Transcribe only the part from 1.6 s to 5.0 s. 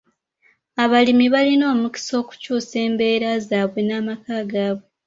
omukisa okukyusa embeera zaabwe n'amaka gaabwe.